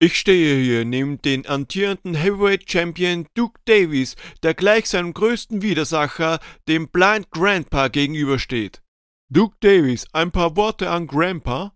Ich 0.00 0.16
stehe 0.16 0.62
hier 0.62 0.84
neben 0.84 1.20
den 1.22 1.44
amtierenden 1.48 2.14
Heavyweight 2.14 2.70
Champion 2.70 3.26
Duke 3.34 3.58
Davies, 3.64 4.14
der 4.44 4.54
gleich 4.54 4.88
seinem 4.88 5.12
größten 5.12 5.60
Widersacher, 5.60 6.38
dem 6.68 6.86
Blind 6.86 7.32
Grandpa, 7.32 7.88
gegenübersteht. 7.88 8.80
Duke 9.28 9.56
Davies, 9.60 10.06
ein 10.12 10.30
paar 10.30 10.54
Worte 10.54 10.88
an 10.88 11.08
Grandpa? 11.08 11.72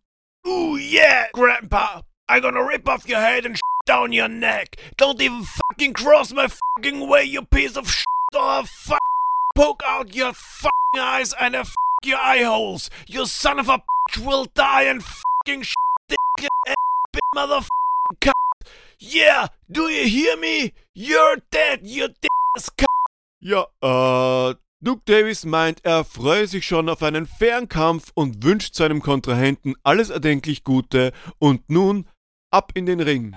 Ooh 0.46 0.77
yeah, 0.77 1.27
Grandpa! 1.32 2.03
I'm 2.29 2.43
gonna 2.43 2.64
rip 2.64 2.88
off 2.88 3.08
your 3.08 3.19
head 3.19 3.45
and 3.45 3.58
down 3.87 4.12
your 4.12 4.29
neck! 4.29 4.77
Don't 4.96 5.20
even 5.20 5.43
fucking 5.43 5.93
cross 5.93 6.32
my 6.32 6.46
fucking 6.46 7.09
way, 7.09 7.25
you 7.25 7.43
piece 7.43 7.77
of 7.77 7.91
shit! 7.91 8.07
Or 8.36 8.62
fuck 8.64 9.02
poke 9.57 9.82
out 9.84 10.14
your 10.14 10.32
fucking 10.32 11.00
eyes 11.00 11.34
and 11.41 11.57
a 11.57 11.64
fuck 11.64 12.04
your 12.04 12.18
eye 12.18 12.45
holes! 12.45 12.89
You 13.09 13.27
son 13.27 13.59
of 13.59 13.68
a 13.68 13.79
bitch 13.79 14.25
will 14.25 14.46
die 14.54 14.84
and 14.84 15.02
fucking 15.02 15.62
shit 15.62 15.77
dick 16.09 16.18
and 16.68 16.77
bit 17.12 17.23
motherfucking 17.34 17.82
cunt! 18.21 18.35
Yeah, 18.99 19.49
do 19.69 19.89
you 19.89 20.07
hear 20.07 20.37
me? 20.37 20.73
You're 20.95 21.41
dead, 21.51 21.80
you 21.83 22.09
dick 22.09 22.30
cunt! 22.77 22.89
Ja, 23.41 23.66
äh, 23.83 24.55
Duke 24.80 25.03
Davis 25.05 25.45
meint, 25.45 25.84
er 25.84 26.05
freue 26.05 26.47
sich 26.47 26.67
schon 26.67 26.89
auf 26.89 27.03
einen 27.03 27.27
fairen 27.27 27.69
Kampf 27.69 28.11
und 28.15 28.43
wünscht 28.45 28.75
seinem 28.75 29.01
Kontrahenten 29.01 29.75
alles 29.84 30.11
erdenklich 30.11 30.65
Gute 30.65 31.12
und 31.39 31.69
nun 31.70 32.06
ab 32.51 32.73
in 32.75 32.87
den 32.87 33.01
Ring. 33.01 33.37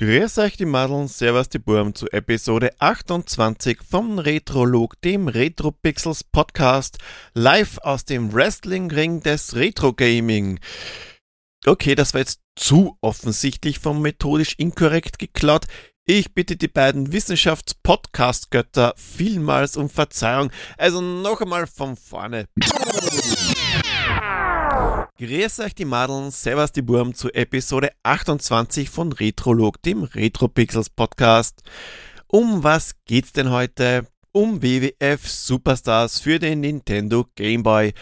Grüß 0.00 0.38
euch 0.38 0.56
die 0.56 0.64
Madeln, 0.64 1.08
servus 1.08 1.50
die 1.50 1.58
Burm 1.58 1.94
zu 1.94 2.10
Episode 2.10 2.70
28 2.78 3.80
vom 3.86 4.18
Retrolog, 4.18 4.98
dem 5.02 5.28
Retro 5.28 5.72
Pixels 5.72 6.24
Podcast, 6.24 6.96
live 7.34 7.76
aus 7.82 8.06
dem 8.06 8.32
Wrestling-Ring 8.32 9.20
des 9.20 9.56
Retro 9.56 9.92
Gaming. 9.92 10.58
Okay, 11.66 11.94
das 11.94 12.14
war 12.14 12.22
jetzt 12.22 12.40
zu 12.56 12.96
offensichtlich 13.02 13.78
vom 13.78 14.00
methodisch 14.00 14.54
inkorrekt 14.56 15.18
geklaut. 15.18 15.66
Ich 16.06 16.32
bitte 16.32 16.56
die 16.56 16.68
beiden 16.68 17.12
Wissenschafts-Podcast-Götter 17.12 18.94
vielmals 18.96 19.76
um 19.76 19.90
Verzeihung. 19.90 20.50
Also 20.78 21.02
noch 21.02 21.42
einmal 21.42 21.66
von 21.66 21.94
vorne. 21.96 22.46
Grüß 25.20 25.60
euch 25.60 25.74
die 25.74 25.84
Madeln, 25.84 26.30
servus 26.30 26.72
die 26.72 26.80
Burm 26.80 27.14
zu 27.14 27.28
Episode 27.34 27.90
28 28.04 28.88
von 28.88 29.12
Retrolog, 29.12 29.82
dem 29.82 30.04
Retropixels 30.04 30.88
Podcast. 30.88 31.60
Um 32.26 32.64
was 32.64 32.94
geht's 33.04 33.34
denn 33.34 33.50
heute? 33.50 34.06
Um 34.32 34.62
WWF 34.62 35.28
Superstars 35.28 36.20
für 36.20 36.38
den 36.38 36.60
Nintendo 36.60 37.26
Game 37.34 37.62
Boy, 37.62 37.92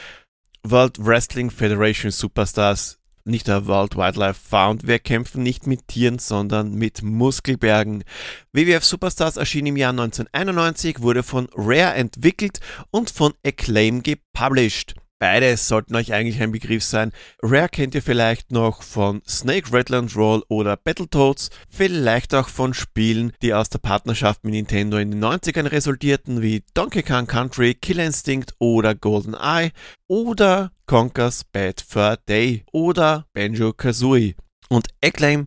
World 0.63 1.05
Wrestling 1.05 1.51
Federation 1.51 2.13
Superstars, 2.13 3.01
nicht 3.25 3.49
der 3.49 3.67
World 3.67 3.97
Wildlife 3.97 4.39
Fund. 4.39 4.87
Wir 4.87 5.01
kämpfen 5.01 5.43
nicht 5.43 5.67
mit 5.67 5.89
Tieren, 5.89 6.21
sondern 6.21 6.77
mit 6.77 7.03
Muskelbergen. 7.03 8.05
WWF 8.53 8.85
Superstars 8.85 9.37
erschien 9.37 9.67
im 9.67 9.77
Jahr 9.77 9.91
1991, 9.91 11.01
wurde 11.01 11.25
von 11.25 11.49
Rare 11.57 11.95
entwickelt 11.95 12.61
und 12.93 13.11
von 13.11 13.35
Acclaim 13.45 14.05
gepublished. 14.05 14.95
Beides 15.21 15.67
sollten 15.67 15.97
euch 15.97 16.13
eigentlich 16.13 16.41
ein 16.41 16.53
Begriff 16.53 16.85
sein. 16.85 17.13
Rare 17.43 17.69
kennt 17.69 17.95
ihr 17.97 18.03
vielleicht 18.03 18.53
noch 18.53 18.83
von 18.83 19.21
Snake 19.27 19.73
Rattler 19.73 20.07
Roll 20.15 20.45
oder 20.49 20.77
Battletoads, 20.77 21.51
vielleicht 21.69 22.35
auch 22.35 22.49
von 22.49 22.73
Spielen, 22.73 23.33
die 23.43 23.53
aus 23.53 23.69
der 23.69 23.81
Partnerschaft 23.81 24.45
mit 24.45 24.55
Nintendo 24.55 24.97
in 24.97 25.11
den 25.11 25.25
90ern 25.25 25.71
resultierten, 25.71 26.41
wie 26.41 26.63
Donkey 26.75 27.03
Kong 27.03 27.27
Country, 27.27 27.75
Killer 27.75 28.05
Instinct 28.07 28.55
oder 28.61 28.95
Golden 28.95 29.35
Eye 29.35 29.73
oder 30.07 30.71
Conker's 30.87 31.43
Bad 31.43 31.81
Fur 31.81 32.17
Day 32.29 32.65
oder 32.73 33.27
Banjo 33.33 33.73
Kazooie. 33.73 34.37
Und 34.69 34.89
Acclaim, 35.03 35.47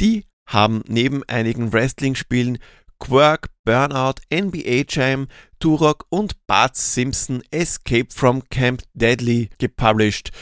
die 0.00 0.24
haben 0.46 0.82
neben 0.88 1.22
einigen 1.24 1.72
Wrestling-Spielen 1.72 2.58
Quirk, 2.98 3.48
Burnout, 3.70 4.14
NBA 4.32 4.82
Jam, 4.88 5.28
Turok 5.60 6.04
und 6.08 6.44
Bart 6.48 6.76
Simpson 6.76 7.40
Escape 7.52 8.08
from 8.12 8.42
Camp 8.48 8.82
Deadly 8.94 9.48
gepublished. 9.58 10.32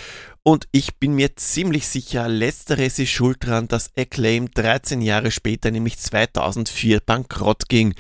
Und 0.42 0.66
ich 0.72 0.96
bin 0.96 1.12
mir 1.12 1.36
ziemlich 1.36 1.86
sicher, 1.88 2.26
letzteres 2.26 2.98
ist 2.98 3.10
schuld 3.10 3.44
daran, 3.44 3.68
dass 3.68 3.90
Acclaim 3.98 4.50
13 4.50 5.02
Jahre 5.02 5.30
später, 5.30 5.70
nämlich 5.70 5.98
2004, 5.98 7.00
bankrott 7.00 7.68
ging. 7.68 7.92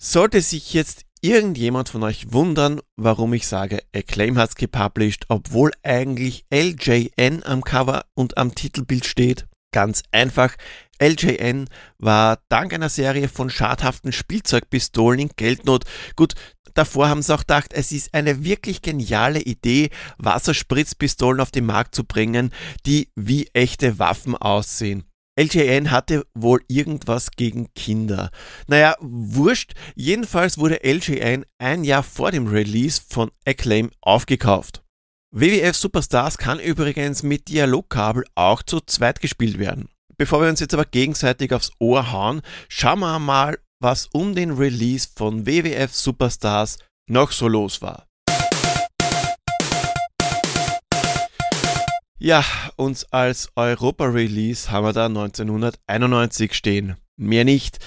Sollte 0.00 0.40
sich 0.40 0.72
jetzt 0.72 1.02
irgendjemand 1.20 1.88
von 1.88 2.04
euch 2.04 2.32
wundern, 2.32 2.80
warum 2.94 3.34
ich 3.34 3.48
sage, 3.48 3.82
Acclaim 3.92 4.38
hat's 4.38 4.54
gepublished, 4.54 5.24
obwohl 5.28 5.72
eigentlich 5.82 6.44
LJN 6.54 7.42
am 7.42 7.64
Cover 7.64 8.04
und 8.14 8.38
am 8.38 8.54
Titelbild 8.54 9.04
steht? 9.04 9.48
Ganz 9.72 10.02
einfach, 10.10 10.56
LJN 11.00 11.68
war 11.98 12.40
dank 12.48 12.74
einer 12.74 12.88
Serie 12.88 13.28
von 13.28 13.50
schadhaften 13.50 14.12
Spielzeugpistolen 14.12 15.20
in 15.20 15.30
Geldnot. 15.36 15.84
Gut, 16.16 16.34
davor 16.74 17.08
haben 17.08 17.22
sie 17.22 17.32
auch 17.34 17.40
gedacht, 17.40 17.72
es 17.72 17.92
ist 17.92 18.12
eine 18.12 18.44
wirklich 18.44 18.82
geniale 18.82 19.40
Idee, 19.40 19.90
Wasserspritzpistolen 20.18 21.40
auf 21.40 21.52
den 21.52 21.66
Markt 21.66 21.94
zu 21.94 22.04
bringen, 22.04 22.52
die 22.84 23.10
wie 23.14 23.48
echte 23.52 23.98
Waffen 23.98 24.36
aussehen. 24.36 25.04
LJN 25.38 25.90
hatte 25.90 26.26
wohl 26.34 26.60
irgendwas 26.68 27.30
gegen 27.30 27.72
Kinder. 27.74 28.30
Naja, 28.66 28.96
wurscht. 29.00 29.72
Jedenfalls 29.94 30.58
wurde 30.58 30.80
LJN 30.82 31.46
ein 31.58 31.84
Jahr 31.84 32.02
vor 32.02 32.30
dem 32.30 32.48
Release 32.48 33.00
von 33.08 33.30
Acclaim 33.46 33.90
aufgekauft. 34.02 34.82
WWF 35.32 35.76
Superstars 35.76 36.38
kann 36.38 36.58
übrigens 36.58 37.22
mit 37.22 37.46
Dialogkabel 37.48 38.24
auch 38.34 38.64
zu 38.64 38.80
zweit 38.80 39.20
gespielt 39.20 39.60
werden. 39.60 39.88
Bevor 40.16 40.42
wir 40.42 40.48
uns 40.48 40.58
jetzt 40.58 40.74
aber 40.74 40.84
gegenseitig 40.84 41.54
aufs 41.54 41.70
Ohr 41.78 42.10
hauen, 42.10 42.42
schauen 42.68 42.98
wir 42.98 43.20
mal, 43.20 43.56
was 43.78 44.08
um 44.12 44.34
den 44.34 44.50
Release 44.50 45.08
von 45.14 45.46
WWF 45.46 45.94
Superstars 45.94 46.78
noch 47.08 47.30
so 47.30 47.46
los 47.46 47.80
war. 47.80 48.08
Ja, 52.18 52.44
uns 52.74 53.04
als 53.12 53.50
Europa-Release 53.54 54.72
haben 54.72 54.84
wir 54.84 54.92
da 54.92 55.06
1991 55.06 56.54
stehen. 56.54 56.96
Mehr 57.16 57.44
nicht. 57.44 57.78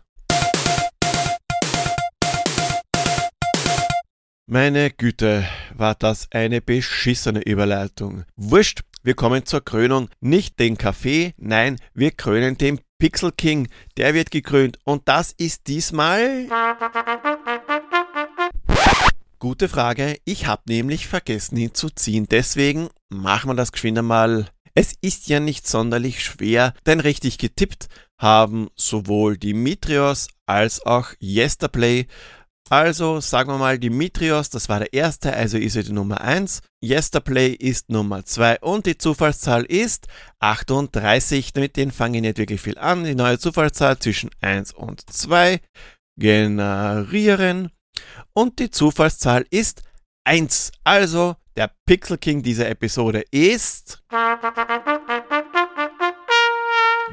Meine 4.52 4.90
Güte, 4.90 5.46
war 5.76 5.94
das 5.94 6.26
eine 6.32 6.60
beschissene 6.60 7.40
Überleitung. 7.40 8.24
Wurscht, 8.34 8.80
wir 9.04 9.14
kommen 9.14 9.46
zur 9.46 9.64
Krönung. 9.64 10.08
Nicht 10.20 10.58
den 10.58 10.76
Kaffee, 10.76 11.34
nein, 11.36 11.76
wir 11.94 12.10
krönen 12.10 12.58
den 12.58 12.80
Pixel 12.98 13.30
King. 13.30 13.68
Der 13.96 14.12
wird 14.12 14.32
gekrönt 14.32 14.80
und 14.82 15.06
das 15.06 15.30
ist 15.30 15.68
diesmal 15.68 16.48
gute 19.38 19.68
Frage. 19.68 20.16
Ich 20.24 20.48
habe 20.48 20.62
nämlich 20.66 21.06
vergessen, 21.06 21.56
ihn 21.56 21.72
zu 21.72 21.88
ziehen. 21.88 22.26
Deswegen 22.28 22.88
machen 23.08 23.50
wir 23.50 23.54
das 23.54 23.70
geschwind 23.70 23.98
einmal. 23.98 24.48
Es 24.74 24.94
ist 25.00 25.28
ja 25.28 25.38
nicht 25.38 25.68
sonderlich 25.68 26.24
schwer, 26.24 26.74
denn 26.86 26.98
richtig 26.98 27.38
getippt 27.38 27.86
haben 28.18 28.68
sowohl 28.74 29.38
Dimitrios 29.38 30.26
als 30.46 30.84
auch 30.84 31.12
Yesterplay. 31.20 32.06
Also 32.72 33.18
sagen 33.18 33.50
wir 33.50 33.58
mal 33.58 33.80
Dimitrios, 33.80 34.48
das 34.48 34.68
war 34.68 34.78
der 34.78 34.92
erste, 34.92 35.32
also 35.34 35.58
ist 35.58 35.74
er 35.74 35.82
die 35.82 35.92
Nummer 35.92 36.20
1. 36.20 36.62
Yesterplay 36.80 37.48
ist 37.48 37.90
Nummer 37.90 38.24
2 38.24 38.60
und 38.60 38.86
die 38.86 38.96
Zufallszahl 38.96 39.64
ist 39.64 40.06
38. 40.38 41.52
Mit 41.56 41.76
denen 41.76 41.90
fange 41.90 42.18
ich 42.18 42.22
nicht 42.22 42.38
wirklich 42.38 42.60
viel 42.60 42.78
an. 42.78 43.02
Die 43.02 43.16
neue 43.16 43.40
Zufallszahl 43.40 43.98
zwischen 43.98 44.30
1 44.40 44.72
und 44.72 45.02
2 45.10 45.60
generieren 46.16 47.72
und 48.34 48.60
die 48.60 48.70
Zufallszahl 48.70 49.44
ist 49.50 49.82
1. 50.22 50.70
Also 50.84 51.34
der 51.56 51.72
Pixel 51.86 52.18
King 52.18 52.40
dieser 52.40 52.68
Episode 52.68 53.24
ist 53.32 54.00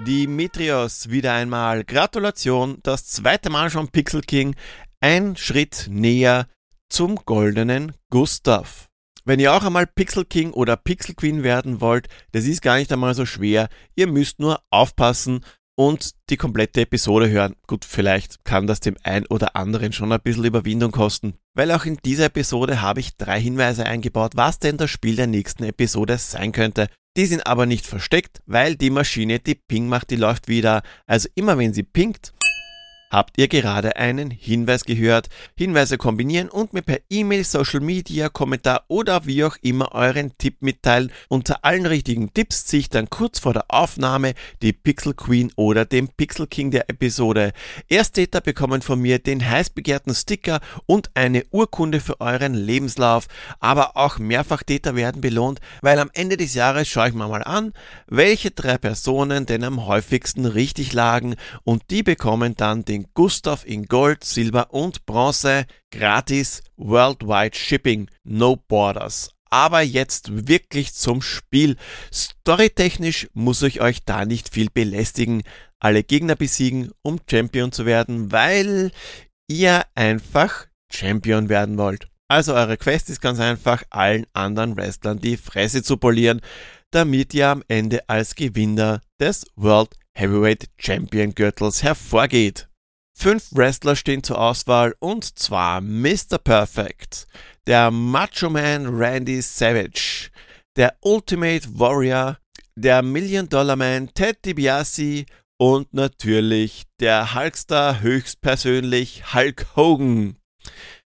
Dimitrios. 0.05 1.09
Wieder 1.09 1.33
einmal 1.33 1.83
Gratulation, 1.83 2.77
das 2.83 3.07
zweite 3.07 3.49
Mal 3.49 3.71
schon 3.71 3.87
Pixel 3.87 4.21
King 4.21 4.55
ein 4.99 5.35
Schritt 5.35 5.87
näher 5.89 6.47
zum 6.89 7.15
goldenen 7.17 7.93
Gustav. 8.09 8.87
Wenn 9.25 9.39
ihr 9.39 9.53
auch 9.53 9.63
einmal 9.63 9.87
Pixel 9.87 10.25
King 10.25 10.51
oder 10.51 10.77
Pixel 10.77 11.13
Queen 11.13 11.43
werden 11.43 11.81
wollt, 11.81 12.07
das 12.31 12.45
ist 12.45 12.61
gar 12.61 12.77
nicht 12.77 12.91
einmal 12.91 13.13
so 13.13 13.25
schwer. 13.25 13.67
Ihr 13.95 14.07
müsst 14.07 14.39
nur 14.39 14.61
aufpassen 14.69 15.43
und 15.75 16.11
die 16.29 16.37
komplette 16.37 16.81
Episode 16.81 17.29
hören. 17.29 17.55
Gut, 17.67 17.85
vielleicht 17.85 18.43
kann 18.45 18.67
das 18.67 18.79
dem 18.79 18.95
ein 19.03 19.27
oder 19.27 19.55
anderen 19.55 19.93
schon 19.93 20.11
ein 20.11 20.21
bisschen 20.21 20.45
Überwindung 20.45 20.91
kosten. 20.91 21.35
Weil 21.53 21.71
auch 21.71 21.85
in 21.85 21.97
dieser 21.97 22.25
Episode 22.25 22.81
habe 22.81 23.01
ich 23.01 23.17
drei 23.17 23.39
Hinweise 23.39 23.85
eingebaut, 23.85 24.31
was 24.35 24.59
denn 24.59 24.77
das 24.77 24.89
Spiel 24.89 25.17
der 25.17 25.27
nächsten 25.27 25.63
Episode 25.63 26.17
sein 26.17 26.53
könnte. 26.53 26.87
Die 27.17 27.25
sind 27.25 27.45
aber 27.45 27.65
nicht 27.65 27.85
versteckt, 27.85 28.41
weil 28.45 28.75
die 28.75 28.91
Maschine, 28.91 29.39
die 29.39 29.55
Ping 29.55 29.87
macht, 29.89 30.09
die 30.09 30.15
läuft 30.15 30.47
wieder. 30.47 30.83
Also 31.05 31.27
immer 31.35 31.57
wenn 31.57 31.73
sie 31.73 31.83
pinkt, 31.83 32.33
Habt 33.09 33.37
ihr 33.37 33.47
gerade 33.47 33.95
einen 33.95 34.31
Hinweis 34.31 34.83
gehört? 34.83 35.29
Hinweise 35.55 35.97
kombinieren 35.97 36.49
und 36.49 36.73
mir 36.73 36.81
per 36.81 36.99
E-Mail, 37.09 37.45
Social 37.45 37.79
Media, 37.79 38.27
Kommentar 38.27 38.83
oder 38.89 39.25
wie 39.25 39.45
auch 39.45 39.55
immer 39.61 39.93
euren 39.93 40.37
Tipp 40.37 40.57
mitteilen. 40.59 41.13
Unter 41.29 41.63
allen 41.63 41.85
richtigen 41.85 42.33
Tipps 42.33 42.65
ziehe 42.65 42.81
ich 42.81 42.89
dann 42.89 43.09
kurz 43.09 43.39
vor 43.39 43.53
der 43.53 43.63
Aufnahme 43.69 44.33
die 44.61 44.73
Pixel 44.73 45.13
Queen 45.13 45.53
oder 45.55 45.85
den 45.85 46.09
Pixel 46.09 46.47
King 46.47 46.69
der 46.69 46.89
Episode. 46.89 47.53
Ersttäter 47.87 48.41
bekommen 48.41 48.81
von 48.81 48.99
mir 48.99 49.19
den 49.19 49.49
heiß 49.49 49.69
begehrten 49.69 50.13
Sticker 50.13 50.59
und 50.85 51.09
eine 51.13 51.45
Urkunde 51.51 52.01
für 52.01 52.19
euren 52.19 52.55
Lebenslauf. 52.55 53.27
Aber 53.61 53.95
auch 53.95 54.19
Mehrfachtäter 54.19 54.97
werden 54.97 55.21
belohnt, 55.21 55.61
weil 55.81 55.99
am 55.99 56.09
Ende 56.13 56.35
des 56.35 56.55
Jahres 56.55 56.89
schaue 56.89 57.07
ich 57.07 57.13
mir 57.13 57.29
mal 57.29 57.43
an, 57.43 57.71
welche 58.07 58.51
drei 58.51 58.77
Personen 58.77 59.45
denn 59.45 59.63
am 59.63 59.85
häufigsten 59.85 60.45
richtig 60.45 60.91
lagen 60.91 61.35
und 61.63 61.83
die 61.89 62.03
bekommen 62.03 62.55
dann 62.57 62.83
den 62.83 62.96
den 62.97 63.07
Gustav 63.13 63.63
in 63.65 63.85
Gold, 63.85 64.23
Silber 64.23 64.73
und 64.73 65.05
Bronze 65.05 65.65
gratis 65.91 66.63
Worldwide 66.77 67.55
Shipping, 67.55 68.09
no 68.23 68.55
Borders. 68.55 69.29
Aber 69.49 69.81
jetzt 69.81 70.47
wirklich 70.47 70.93
zum 70.93 71.21
Spiel. 71.21 71.77
Storytechnisch 72.11 73.29
muss 73.33 73.61
ich 73.61 73.81
euch 73.81 74.03
da 74.03 74.25
nicht 74.25 74.53
viel 74.53 74.69
belästigen, 74.73 75.43
alle 75.79 76.03
Gegner 76.03 76.35
besiegen, 76.35 76.91
um 77.03 77.19
Champion 77.29 77.71
zu 77.71 77.85
werden, 77.85 78.31
weil 78.31 78.91
ihr 79.47 79.85
einfach 79.93 80.65
Champion 80.91 81.49
werden 81.49 81.77
wollt. 81.77 82.07
Also 82.27 82.55
eure 82.55 82.77
Quest 82.77 83.09
ist 83.09 83.21
ganz 83.21 83.39
einfach, 83.39 83.83
allen 83.89 84.25
anderen 84.33 84.75
Wrestlern 84.75 85.19
die 85.19 85.37
Fresse 85.37 85.83
zu 85.83 85.97
polieren, 85.97 86.41
damit 86.91 87.33
ihr 87.33 87.47
am 87.47 87.63
Ende 87.67 88.09
als 88.09 88.35
Gewinner 88.35 89.01
des 89.19 89.45
World 89.55 89.95
Heavyweight 90.13 90.67
Champion 90.77 91.33
Gürtels 91.35 91.83
hervorgeht. 91.83 92.67
Fünf 93.19 93.47
Wrestler 93.51 93.95
stehen 93.95 94.21
zur 94.21 94.39
Auswahl 94.39 94.93
und 94.99 95.39
zwar 95.39 95.81
Mr. 95.81 96.37
Perfect, 96.37 97.25
der 97.65 97.89
Macho 97.89 98.47
Man 98.47 98.85
Randy 98.85 99.41
Savage, 99.41 100.29
der 100.75 100.95
Ultimate 101.01 101.67
Warrior, 101.79 102.37
der 102.75 103.01
Million 103.01 103.49
Dollar 103.49 103.75
Man 103.75 104.13
Ted 104.13 104.45
DiBiase 104.45 105.25
und 105.59 105.95
natürlich 105.95 106.83
der 106.99 107.33
Hulkstar 107.33 108.01
höchstpersönlich 108.01 109.33
Hulk 109.33 109.65
Hogan. 109.75 110.37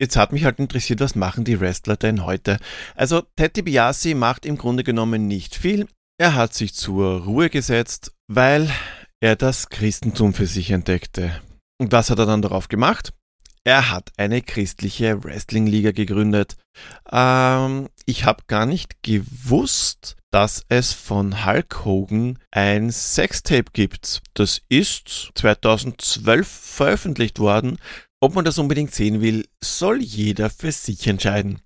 Jetzt 0.01 0.17
hat 0.17 0.33
mich 0.33 0.45
halt 0.45 0.59
interessiert, 0.59 0.99
was 0.99 1.15
machen 1.15 1.45
die 1.45 1.61
Wrestler 1.61 1.97
denn 1.97 2.25
heute? 2.25 2.59
Also 2.97 3.23
Ted 3.37 3.57
DiBiase 3.57 4.17
macht 4.17 4.45
im 4.45 4.59
Grunde 4.59 4.83
genommen 4.83 5.29
nicht 5.29 5.55
viel. 5.55 5.87
Er 6.19 6.35
hat 6.35 6.53
sich 6.53 6.75
zur 6.75 7.23
Ruhe 7.23 7.49
gesetzt, 7.49 8.11
weil 8.27 8.69
er 9.21 9.37
das 9.37 9.69
Christentum 9.69 10.35
für 10.35 10.47
sich 10.47 10.73
entdeckte. 10.73 11.41
Und 11.83 11.91
was 11.91 12.11
hat 12.11 12.21
er 12.21 12.27
dann 12.27 12.43
darauf 12.43 12.69
gemacht? 12.69 13.13
Er 13.65 13.91
hat 13.91 14.13
eine 14.17 14.41
christliche 14.41 15.25
Wrestling-Liga 15.25 15.91
gegründet. 15.91 16.55
Ähm, 17.11 17.89
ich 18.07 18.25
habe 18.25 18.45
gar 18.47 18.67
nicht 18.67 19.03
gewusst, 19.03 20.15
dass 20.31 20.65
es 20.69 20.93
von 20.93 21.45
Hulk 21.45 21.85
Hogan 21.85 22.39
ein 22.53 22.93
Sextape 22.93 23.73
gibt. 23.73 24.23
Das 24.35 24.63
ist 24.69 25.33
2012 25.35 26.47
veröffentlicht 26.47 27.41
worden. 27.41 27.79
Ob 28.21 28.37
man 28.37 28.45
das 28.45 28.59
unbedingt 28.59 28.95
sehen 28.95 29.21
will, 29.21 29.49
soll 29.61 30.01
jeder 30.01 30.51
für 30.51 30.71
sich 30.71 31.09
entscheiden. 31.09 31.63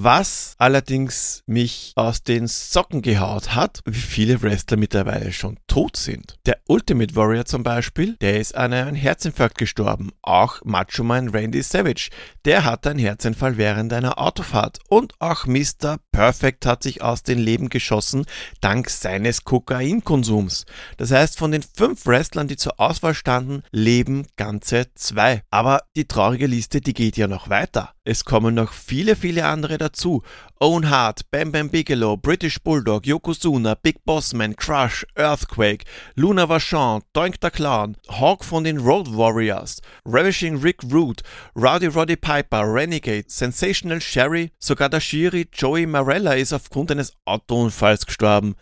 Was 0.00 0.54
allerdings 0.58 1.42
mich 1.46 1.90
aus 1.96 2.22
den 2.22 2.46
Socken 2.46 3.02
gehaut 3.02 3.56
hat, 3.56 3.80
wie 3.84 3.98
viele 3.98 4.40
Wrestler 4.42 4.76
mittlerweile 4.76 5.32
schon 5.32 5.58
tot 5.66 5.96
sind. 5.96 6.36
Der 6.46 6.58
Ultimate 6.68 7.16
Warrior 7.16 7.46
zum 7.46 7.64
Beispiel, 7.64 8.16
der 8.20 8.38
ist 8.38 8.54
an 8.54 8.72
einem 8.72 8.94
Herzinfarkt 8.94 9.58
gestorben. 9.58 10.12
Auch 10.22 10.60
Macho 10.62 11.02
Man 11.02 11.30
Randy 11.30 11.62
Savage, 11.62 12.10
der 12.44 12.64
hatte 12.64 12.90
einen 12.90 13.00
Herzinfall 13.00 13.56
während 13.56 13.92
einer 13.92 14.20
Autofahrt. 14.20 14.78
Und 14.88 15.14
auch 15.18 15.46
Mr. 15.46 15.98
Perfect 16.12 16.64
hat 16.64 16.84
sich 16.84 17.02
aus 17.02 17.24
dem 17.24 17.40
Leben 17.40 17.68
geschossen, 17.68 18.24
dank 18.60 18.90
seines 18.90 19.42
Kokainkonsums. 19.42 20.64
Das 20.96 21.10
heißt, 21.10 21.36
von 21.36 21.50
den 21.50 21.62
fünf 21.62 22.06
Wrestlern, 22.06 22.46
die 22.46 22.56
zur 22.56 22.78
Auswahl 22.78 23.14
standen, 23.14 23.64
leben 23.72 24.28
ganze 24.36 24.94
zwei. 24.94 25.42
Aber 25.50 25.82
die 25.96 26.06
traurige 26.06 26.46
Liste, 26.46 26.80
die 26.80 26.94
geht 26.94 27.16
ja 27.16 27.26
noch 27.26 27.48
weiter. 27.48 27.94
Es 28.04 28.24
kommen 28.24 28.54
noch 28.54 28.72
viele, 28.72 29.16
viele 29.16 29.44
andere 29.44 29.76
dazu. 29.88 30.22
Owen 30.60 30.90
Hart, 30.90 31.30
Bam 31.30 31.52
Bam 31.52 31.68
Bigelow, 31.68 32.16
British 32.16 32.58
Bulldog, 32.58 33.04
Yokozuna, 33.04 33.76
Big 33.80 34.04
Bossman, 34.04 34.56
Crush, 34.56 35.04
Earthquake, 35.16 35.84
Luna 36.16 36.46
Vachon, 36.46 37.02
Doink 37.14 37.36
the 37.40 37.50
Clown, 37.50 37.96
Hawk 38.08 38.44
von 38.44 38.64
den 38.64 38.78
Road 38.78 39.08
Warriors, 39.08 39.80
Ravishing 40.04 40.56
Rick 40.56 40.82
Root, 40.92 41.22
Rowdy 41.54 41.86
Roddy 41.86 42.16
Piper, 42.16 42.72
Renegade, 42.72 43.26
Sensational 43.28 44.00
Sherry, 44.00 44.50
sogar 44.58 44.88
der 44.88 45.00
Shiri 45.00 45.48
Joey 45.52 45.86
Marella 45.86 46.34
ist 46.34 46.52
aufgrund 46.52 46.90
eines 46.90 47.12
Autounfalls 47.24 48.06
gestorben. 48.06 48.56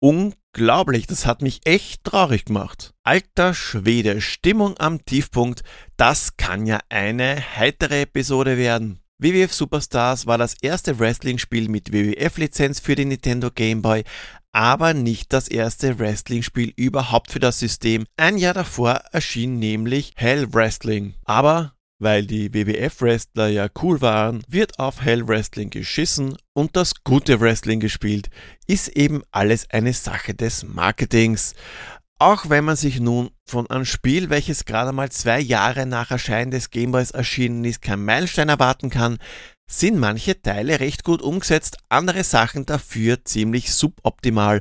Unglaublich, 0.00 1.06
das 1.06 1.26
hat 1.26 1.42
mich 1.42 1.60
echt 1.64 2.04
traurig 2.04 2.46
gemacht. 2.46 2.92
Alter 3.04 3.54
Schwede, 3.54 4.20
Stimmung 4.20 4.76
am 4.78 5.04
Tiefpunkt, 5.04 5.62
das 5.96 6.36
kann 6.36 6.66
ja 6.66 6.78
eine 6.88 7.42
heitere 7.56 8.02
Episode 8.02 8.56
werden. 8.56 9.03
WWF 9.24 9.54
Superstars 9.54 10.26
war 10.26 10.36
das 10.36 10.54
erste 10.60 10.98
Wrestling-Spiel 10.98 11.70
mit 11.70 11.94
WWF-Lizenz 11.94 12.78
für 12.78 12.94
den 12.94 13.08
Nintendo 13.08 13.50
Game 13.50 13.80
Boy, 13.80 14.04
aber 14.52 14.92
nicht 14.92 15.32
das 15.32 15.48
erste 15.48 15.98
Wrestling-Spiel 15.98 16.74
überhaupt 16.76 17.30
für 17.30 17.38
das 17.38 17.58
System. 17.58 18.04
Ein 18.18 18.36
Jahr 18.36 18.52
davor 18.52 19.00
erschien 19.12 19.58
nämlich 19.58 20.12
Hell 20.16 20.52
Wrestling. 20.52 21.14
Aber 21.24 21.72
weil 21.98 22.26
die 22.26 22.52
WWF-Wrestler 22.52 23.48
ja 23.48 23.68
cool 23.80 24.02
waren, 24.02 24.42
wird 24.46 24.78
auf 24.78 25.00
Hell 25.00 25.26
Wrestling 25.26 25.70
geschissen 25.70 26.36
und 26.52 26.76
das 26.76 26.92
gute 27.02 27.40
Wrestling 27.40 27.80
gespielt. 27.80 28.28
Ist 28.66 28.88
eben 28.88 29.22
alles 29.30 29.70
eine 29.70 29.94
Sache 29.94 30.34
des 30.34 30.64
Marketings. 30.64 31.54
Auch 32.24 32.48
wenn 32.48 32.64
man 32.64 32.74
sich 32.74 33.00
nun 33.00 33.28
von 33.44 33.68
einem 33.68 33.84
Spiel, 33.84 34.30
welches 34.30 34.64
gerade 34.64 34.92
mal 34.92 35.12
zwei 35.12 35.38
Jahre 35.40 35.84
nach 35.84 36.10
Erscheinen 36.10 36.50
des 36.50 36.70
Gameboys 36.70 37.10
erschienen 37.10 37.62
ist, 37.66 37.82
kein 37.82 38.02
Meilenstein 38.02 38.48
erwarten 38.48 38.88
kann, 38.88 39.18
sind 39.66 39.98
manche 39.98 40.40
Teile 40.40 40.80
recht 40.80 41.04
gut 41.04 41.20
umgesetzt, 41.20 41.76
andere 41.90 42.24
Sachen 42.24 42.64
dafür 42.64 43.22
ziemlich 43.26 43.74
suboptimal. 43.74 44.60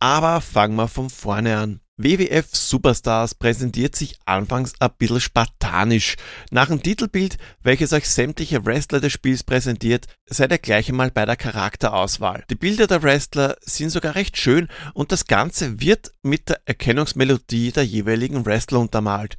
Aber 0.00 0.40
fangen 0.40 0.74
wir 0.74 0.88
von 0.88 1.08
vorne 1.08 1.56
an. 1.56 1.83
WWF 1.96 2.48
Superstars 2.52 3.36
präsentiert 3.36 3.94
sich 3.94 4.18
anfangs 4.24 4.72
ein 4.80 4.90
bisschen 4.98 5.20
spartanisch. 5.20 6.16
Nach 6.50 6.66
dem 6.66 6.82
Titelbild, 6.82 7.38
welches 7.62 7.92
euch 7.92 8.08
sämtliche 8.08 8.66
Wrestler 8.66 8.98
des 8.98 9.12
Spiels 9.12 9.44
präsentiert, 9.44 10.08
seid 10.26 10.50
ihr 10.50 10.58
gleich 10.58 10.88
einmal 10.88 11.12
bei 11.12 11.24
der 11.24 11.36
Charakterauswahl. 11.36 12.42
Die 12.50 12.56
Bilder 12.56 12.88
der 12.88 13.04
Wrestler 13.04 13.56
sind 13.60 13.90
sogar 13.90 14.16
recht 14.16 14.36
schön 14.36 14.66
und 14.92 15.12
das 15.12 15.26
Ganze 15.26 15.80
wird 15.80 16.10
mit 16.22 16.48
der 16.48 16.60
Erkennungsmelodie 16.64 17.70
der 17.70 17.86
jeweiligen 17.86 18.44
Wrestler 18.44 18.80
untermalt. 18.80 19.36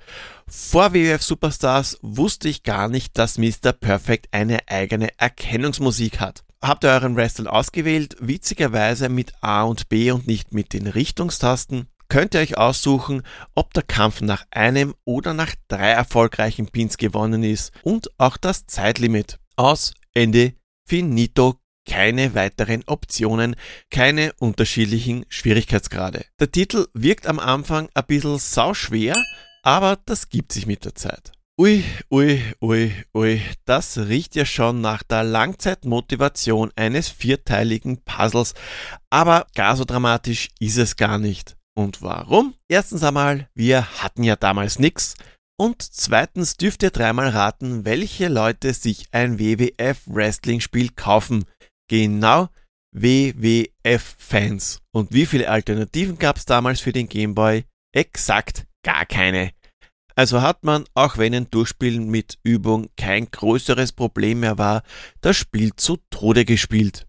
Vor 0.48 0.94
WWF 0.94 1.24
Superstars 1.24 1.98
wusste 2.02 2.48
ich 2.48 2.64
gar 2.64 2.88
nicht, 2.88 3.18
dass 3.18 3.38
Mr. 3.38 3.74
Perfect 3.74 4.28
eine 4.32 4.60
eigene 4.70 5.10
Erkennungsmusik 5.18 6.22
hat. 6.22 6.46
Habt 6.62 6.86
ihr 6.86 6.92
euren 6.92 7.18
Wrestler 7.18 7.52
ausgewählt, 7.52 8.16
witzigerweise 8.22 9.10
mit 9.10 9.34
A 9.42 9.64
und 9.64 9.90
B 9.90 10.12
und 10.12 10.26
nicht 10.26 10.54
mit 10.54 10.72
den 10.72 10.88
Richtungstasten? 10.88 11.90
Könnt 12.10 12.34
ihr 12.34 12.42
euch 12.42 12.58
aussuchen, 12.58 13.24
ob 13.56 13.74
der 13.74 13.84
Kampf 13.84 14.22
nach 14.22 14.46
einem 14.52 14.96
oder 15.06 15.34
nach 15.34 15.54
drei 15.68 15.90
erfolgreichen 15.90 16.68
Pins 16.68 16.98
gewonnen 16.98 17.44
ist 17.44 17.72
und 17.84 18.10
auch 18.18 18.38
das 18.38 18.66
Zeitlimit. 18.68 19.40
Aus, 19.56 19.94
Ende, 20.14 20.54
finito, 20.88 21.60
keine 21.88 22.34
weiteren 22.34 22.84
Optionen, 22.88 23.56
keine 23.90 24.34
unterschiedlichen 24.40 25.26
Schwierigkeitsgrade. 25.30 26.26
Der 26.40 26.52
Titel 26.52 26.88
wirkt 26.94 27.28
am 27.28 27.40
Anfang 27.40 27.90
ein 27.94 28.06
bisschen 28.08 28.40
sauschwer, 28.40 29.16
aber 29.64 29.98
das 30.06 30.30
gibt 30.30 30.52
sich 30.52 30.66
mit 30.66 30.86
der 30.86 30.96
Zeit. 30.96 31.32
Ui, 31.58 31.86
ui, 32.12 32.42
ui, 32.62 32.94
ui, 33.14 33.42
das 33.64 33.98
riecht 33.98 34.36
ja 34.36 34.46
schon 34.46 34.82
nach 34.82 35.04
der 35.04 35.24
Langzeitmotivation 35.24 36.74
eines 36.76 37.08
vierteiligen 37.08 38.04
Puzzles, 38.04 38.56
aber 39.10 39.48
gar 39.56 39.78
so 39.78 39.86
dramatisch 39.86 40.50
ist 40.60 40.78
es 40.78 40.98
gar 40.98 41.18
nicht. 41.18 41.55
Und 41.78 42.02
warum? 42.02 42.56
Erstens 42.70 43.04
einmal, 43.04 43.50
wir 43.54 44.02
hatten 44.02 44.24
ja 44.24 44.36
damals 44.36 44.80
nix. 44.80 45.16
Und 45.58 45.82
zweitens 45.82 46.58
dürft 46.58 46.84
ihr 46.84 46.90
dreimal 46.90 47.30
raten, 47.30 47.86
welche 47.86 48.28
Leute 48.28 48.74
sich 48.74 49.08
ein 49.12 49.40
WWF 49.40 50.02
Wrestling 50.08 50.60
Spiel 50.60 50.90
kaufen. 50.90 51.46
Genau 51.90 52.50
WWF-Fans. 52.96 54.82
Und 54.92 55.14
wie 55.14 55.26
viele 55.26 55.50
Alternativen 55.50 56.18
gab 56.18 56.38
es 56.38 56.46
damals 56.46 56.80
für 56.80 56.94
den 56.94 57.10
Gameboy? 57.10 57.66
Exakt 57.94 58.66
gar 58.84 59.06
keine. 59.06 59.52
Also 60.16 60.42
hat 60.42 60.64
man, 60.64 60.86
auch 60.94 61.18
wenn 61.18 61.36
ein 61.36 61.50
Durchspielen 61.52 62.10
mit 62.10 62.40
Übung 62.44 62.88
kein 62.96 63.30
größeres 63.30 63.92
Problem 63.92 64.40
mehr 64.40 64.58
war, 64.58 64.84
das 65.20 65.36
Spiel 65.36 65.76
zu 65.76 65.98
Tode 66.10 66.46
gespielt. 66.46 67.06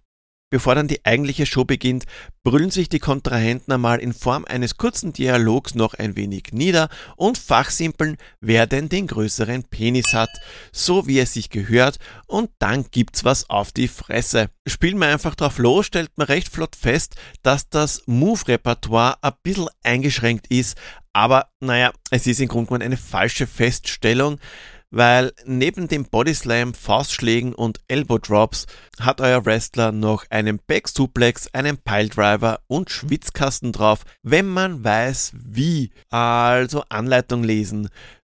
Bevor 0.49 0.77
dann 0.77 0.87
die 0.87 1.05
eigentliche 1.05 1.45
Show 1.45 1.65
beginnt, 1.65 2.05
brüllen 2.45 2.71
sich 2.71 2.89
die 2.89 3.01
Kontrahenten 3.01 3.73
einmal 3.73 3.99
in 3.99 4.13
Form 4.13 4.45
eines 4.45 4.77
kurzen 4.77 5.13
Dialogs 5.13 5.75
noch 5.75 5.95
ein 5.95 6.15
wenig 6.15 6.53
nieder 6.53 6.89
und 7.17 7.37
fachsimpeln, 7.37 8.17
wer 8.41 8.69
denn 8.69 8.89
den 8.89 9.09
größeren 9.09 9.65
Penis 9.65 10.15
hat, 10.15 10.31
so 10.71 11.09
wie 11.09 11.19
es 11.19 11.33
sich 11.33 11.51
gehört, 11.51 11.99
und 12.29 12.51
dann 12.61 12.85
gibt's 12.93 13.25
was 13.25 13.51
auf 13.51 13.73
die 13.73 13.89
Fresse. 13.89 14.49
Spielen 14.69 14.99
wir 14.99 15.09
einfach 15.09 15.35
drauf 15.35 15.59
los, 15.59 15.87
stellt 15.87 16.17
man 16.17 16.29
recht 16.29 16.49
flott 16.49 16.77
fest, 16.77 17.17
dass 17.43 17.69
das 17.69 18.03
Move-Repertoire 18.07 19.17
ein 19.23 19.33
bisschen 19.43 19.67
eingeschränkt 19.83 20.47
ist, 20.47 20.77
aber 21.13 21.49
naja, 21.59 21.93
es 22.13 22.29
ist 22.29 22.41
im 22.41 22.47
Grunde 22.47 22.69
genommen 22.69 22.83
eine 22.83 22.97
falsche 22.97 23.49
Feststellung 23.49 24.39
weil 24.91 25.33
neben 25.45 25.89
dem 25.89 26.05
Bodyslam, 26.05 26.75
Faustschlägen 26.75 27.55
und 27.55 27.81
Elbow 27.89 28.19
Drops 28.19 28.67
hat 29.01 29.21
euer 29.21 29.45
Wrestler 29.45 29.93
noch 29.93 30.25
einen 30.31 30.59
Back 30.67 30.89
Suplex, 30.89 31.49
einen 31.53 31.79
Piledriver 31.79 32.61
und 32.67 32.91
Schwitzkasten 32.91 33.73
drauf, 33.73 34.05
wenn 34.23 34.47
man 34.47 34.85
weiß 34.85 35.33
wie. 35.35 35.91
Also 36.11 36.83
Anleitung 36.89 37.43
lesen. 37.43 37.89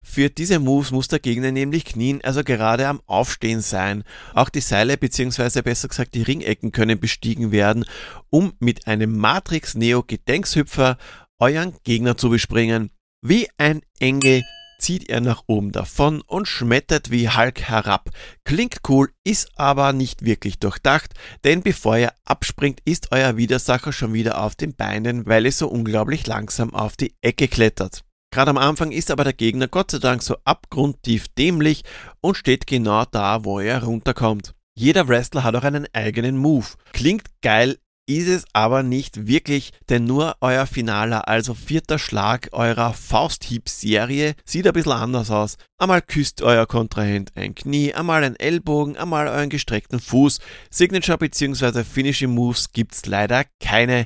Für 0.07 0.29
diese 0.29 0.59
Moves 0.59 0.91
muss 0.91 1.07
der 1.07 1.19
Gegner 1.19 1.51
nämlich 1.51 1.83
knien, 1.83 2.21
also 2.23 2.43
gerade 2.43 2.87
am 2.87 3.01
Aufstehen 3.07 3.61
sein. 3.61 4.03
Auch 4.35 4.49
die 4.49 4.61
Seile 4.61 4.97
bzw. 4.97 5.63
besser 5.63 5.87
gesagt 5.87 6.13
die 6.13 6.21
Ringecken 6.21 6.71
können 6.71 6.99
bestiegen 6.99 7.51
werden, 7.51 7.85
um 8.29 8.53
mit 8.59 8.85
einem 8.85 9.17
Matrix 9.17 9.73
Neo 9.73 10.03
Gedenkshüpfer 10.03 10.97
euren 11.39 11.73
Gegner 11.83 12.17
zu 12.17 12.29
bespringen. 12.29 12.91
Wie 13.21 13.47
ein 13.57 13.81
Engel 13.99 14.43
zieht 14.79 15.09
er 15.09 15.21
nach 15.21 15.43
oben 15.47 15.71
davon 15.71 16.21
und 16.21 16.47
schmettert 16.47 17.11
wie 17.11 17.29
Hulk 17.29 17.61
herab. 17.61 18.09
Klingt 18.43 18.79
cool, 18.87 19.09
ist 19.23 19.49
aber 19.55 19.93
nicht 19.93 20.25
wirklich 20.25 20.59
durchdacht, 20.59 21.13
denn 21.43 21.61
bevor 21.61 21.97
er 21.97 22.13
abspringt, 22.25 22.79
ist 22.85 23.11
euer 23.11 23.37
Widersacher 23.37 23.93
schon 23.93 24.13
wieder 24.13 24.41
auf 24.41 24.55
den 24.55 24.75
Beinen, 24.75 25.25
weil 25.25 25.45
er 25.45 25.51
so 25.51 25.67
unglaublich 25.67 26.27
langsam 26.27 26.73
auf 26.73 26.95
die 26.97 27.13
Ecke 27.21 27.47
klettert. 27.47 28.03
Gerade 28.31 28.51
am 28.51 28.57
Anfang 28.57 28.91
ist 28.91 29.11
aber 29.11 29.23
der 29.23 29.33
Gegner 29.33 29.67
Gott 29.67 29.91
sei 29.91 29.99
Dank 29.99 30.21
so 30.21 30.35
abgrundtief 30.43 31.29
dämlich 31.29 31.83
und 32.19 32.35
steht 32.35 32.67
genau 32.67 33.05
da, 33.05 33.45
wo 33.45 33.59
er 33.59 33.83
runterkommt. 33.83 34.53
Jeder 34.77 35.07
Wrestler 35.07 35.45
hat 35.45 35.55
auch 35.55 35.63
einen 35.63 35.87
eigenen 35.93 36.37
Move. 36.37 36.65
Klingt 36.91 37.27
geil, 37.41 37.77
ist 38.07 38.27
es 38.27 38.45
aber 38.53 38.83
nicht 38.83 39.27
wirklich, 39.27 39.71
denn 39.89 40.05
nur 40.05 40.35
euer 40.41 40.67
finaler, 40.67 41.27
also 41.27 41.53
vierter 41.53 41.97
Schlag 41.97 42.49
eurer 42.51 42.93
Fausthieb-Serie 42.93 44.35
sieht 44.45 44.67
ein 44.67 44.73
bisschen 44.73 44.91
anders 44.91 45.31
aus. 45.31 45.57
Einmal 45.77 46.01
küsst 46.01 46.41
euer 46.41 46.67
Kontrahent 46.67 47.31
ein 47.35 47.55
Knie, 47.55 47.93
einmal 47.93 48.23
ein 48.23 48.35
Ellbogen, 48.35 48.95
einmal 48.95 49.27
euren 49.27 49.49
gestreckten 49.49 49.99
Fuß. 49.99 50.39
Signature 50.69 51.17
bzw. 51.17 51.83
Finishing 51.83 52.31
Moves 52.31 52.71
gibt's 52.71 53.05
leider 53.05 53.43
keine. 53.59 54.05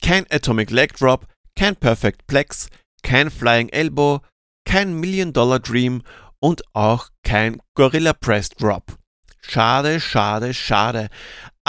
Kein 0.00 0.26
Atomic 0.30 0.70
Leg 0.70 0.96
Drop, 0.96 1.26
kein 1.56 1.74
Perfect 1.74 2.26
Plex, 2.28 2.68
kein 3.02 3.30
Flying 3.30 3.68
Elbow, 3.70 4.20
kein 4.64 4.94
Million 4.94 5.32
Dollar 5.32 5.58
Dream 5.58 6.02
und 6.38 6.62
auch 6.72 7.08
kein 7.24 7.60
Gorilla 7.74 8.12
Press 8.12 8.50
Drop. 8.50 8.96
Schade, 9.40 9.98
schade, 9.98 10.54
schade 10.54 11.08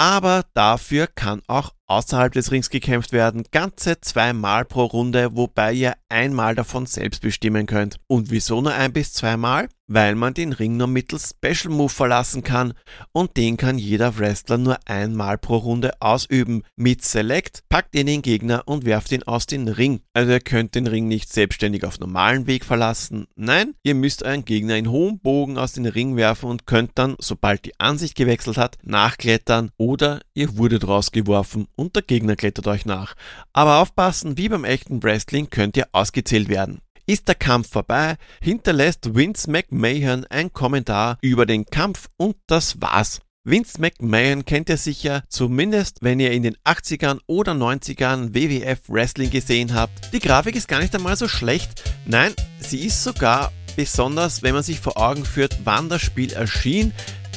aber 0.00 0.46
dafür 0.54 1.08
kann 1.08 1.42
auch 1.46 1.74
außerhalb 1.86 2.32
des 2.32 2.50
Rings 2.50 2.70
gekämpft 2.70 3.12
werden, 3.12 3.44
ganze 3.50 4.00
zweimal 4.00 4.64
pro 4.64 4.84
Runde, 4.84 5.36
wobei 5.36 5.74
ihr 5.74 5.92
einmal 6.08 6.54
davon 6.54 6.86
selbst 6.86 7.20
bestimmen 7.20 7.66
könnt. 7.66 7.98
Und 8.06 8.30
wieso 8.30 8.62
nur 8.62 8.72
ein 8.72 8.94
bis 8.94 9.12
zweimal? 9.12 9.68
Weil 9.92 10.14
man 10.14 10.34
den 10.34 10.52
Ring 10.52 10.76
nur 10.76 10.86
mittels 10.86 11.34
Special 11.34 11.74
Move 11.74 11.88
verlassen 11.88 12.44
kann 12.44 12.74
und 13.10 13.36
den 13.36 13.56
kann 13.56 13.76
jeder 13.76 14.16
Wrestler 14.18 14.56
nur 14.56 14.78
einmal 14.86 15.36
pro 15.36 15.56
Runde 15.56 16.00
ausüben. 16.00 16.62
Mit 16.76 17.02
Select 17.02 17.64
packt 17.68 17.96
ihr 17.96 18.04
den 18.04 18.22
Gegner 18.22 18.62
und 18.66 18.84
werft 18.84 19.10
ihn 19.10 19.24
aus 19.24 19.46
dem 19.46 19.66
Ring. 19.66 20.02
Also 20.14 20.30
ihr 20.30 20.38
könnt 20.38 20.76
den 20.76 20.86
Ring 20.86 21.08
nicht 21.08 21.32
selbstständig 21.32 21.84
auf 21.84 21.98
normalen 21.98 22.46
Weg 22.46 22.64
verlassen. 22.64 23.26
Nein, 23.34 23.74
ihr 23.82 23.96
müsst 23.96 24.22
euren 24.22 24.44
Gegner 24.44 24.76
in 24.76 24.92
hohem 24.92 25.18
Bogen 25.18 25.58
aus 25.58 25.72
dem 25.72 25.86
Ring 25.86 26.14
werfen 26.14 26.48
und 26.50 26.66
könnt 26.66 26.92
dann, 26.94 27.16
sobald 27.18 27.64
die 27.64 27.80
Ansicht 27.80 28.14
gewechselt 28.14 28.58
hat, 28.58 28.78
nachklettern 28.84 29.72
oder 29.76 30.20
ihr 30.34 30.56
wurdet 30.56 30.86
rausgeworfen 30.86 31.66
und 31.74 31.96
der 31.96 32.04
Gegner 32.04 32.36
klettert 32.36 32.68
euch 32.68 32.86
nach. 32.86 33.16
Aber 33.52 33.80
aufpassen, 33.80 34.38
wie 34.38 34.48
beim 34.48 34.62
echten 34.62 35.02
Wrestling 35.02 35.50
könnt 35.50 35.76
ihr 35.76 35.88
ausgezählt 35.90 36.48
werden. 36.48 36.80
Ist 37.10 37.26
der 37.26 37.34
Kampf 37.34 37.70
vorbei, 37.70 38.14
hinterlässt 38.40 39.16
Vince 39.16 39.50
McMahon 39.50 40.26
ein 40.26 40.52
Kommentar 40.52 41.18
über 41.22 41.44
den 41.44 41.66
Kampf 41.66 42.06
und 42.16 42.36
das 42.46 42.80
war's. 42.80 43.18
Vince 43.42 43.80
McMahon 43.80 44.44
kennt 44.44 44.68
ihr 44.68 44.76
sicher, 44.76 45.24
zumindest 45.28 46.02
wenn 46.02 46.20
ihr 46.20 46.30
in 46.30 46.44
den 46.44 46.56
80ern 46.58 47.18
oder 47.26 47.50
90ern 47.50 48.32
WWF 48.32 48.88
Wrestling 48.88 49.30
gesehen 49.30 49.74
habt. 49.74 50.12
Die 50.12 50.20
Grafik 50.20 50.54
ist 50.54 50.68
gar 50.68 50.78
nicht 50.78 50.94
einmal 50.94 51.16
so 51.16 51.26
schlecht. 51.26 51.82
Nein, 52.06 52.32
sie 52.60 52.86
ist 52.86 53.02
sogar, 53.02 53.50
besonders 53.74 54.44
wenn 54.44 54.54
man 54.54 54.62
sich 54.62 54.78
vor 54.78 54.96
Augen 54.96 55.24
führt, 55.24 55.58
wann 55.64 55.88
das 55.88 56.02
Spiel 56.02 56.32
erschien, 56.32 56.92